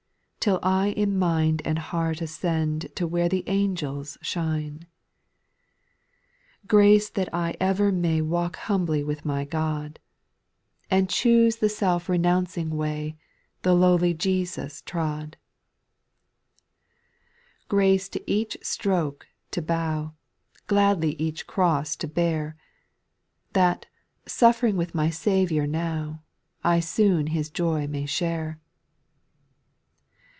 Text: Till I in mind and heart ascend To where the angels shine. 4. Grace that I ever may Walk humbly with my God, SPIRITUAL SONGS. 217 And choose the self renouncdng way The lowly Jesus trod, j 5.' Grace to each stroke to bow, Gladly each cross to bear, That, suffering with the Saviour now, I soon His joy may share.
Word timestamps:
Till 0.43 0.57
I 0.63 0.87
in 0.93 1.19
mind 1.19 1.61
and 1.65 1.77
heart 1.77 2.19
ascend 2.19 2.87
To 2.95 3.05
where 3.05 3.29
the 3.29 3.43
angels 3.45 4.17
shine. 4.23 4.87
4. 6.61 6.67
Grace 6.67 7.11
that 7.11 7.31
I 7.31 7.55
ever 7.59 7.91
may 7.91 8.21
Walk 8.21 8.55
humbly 8.55 9.03
with 9.03 9.23
my 9.23 9.45
God, 9.45 9.99
SPIRITUAL 10.85 10.97
SONGS. 10.97 11.13
217 11.21 11.29
And 11.29 11.47
choose 11.53 11.59
the 11.59 11.69
self 11.69 12.07
renouncdng 12.07 12.69
way 12.75 13.17
The 13.61 13.75
lowly 13.75 14.15
Jesus 14.15 14.81
trod, 14.81 15.37
j 15.37 15.37
5.' 17.67 17.67
Grace 17.69 18.09
to 18.09 18.23
each 18.31 18.57
stroke 18.63 19.27
to 19.51 19.61
bow, 19.61 20.15
Gladly 20.65 21.11
each 21.19 21.45
cross 21.45 21.95
to 21.97 22.07
bear, 22.07 22.57
That, 23.53 23.85
suffering 24.25 24.75
with 24.75 24.93
the 24.93 25.11
Saviour 25.11 25.67
now, 25.67 26.23
I 26.63 26.79
soon 26.79 27.27
His 27.27 27.51
joy 27.51 27.85
may 27.85 28.07
share. 28.07 28.59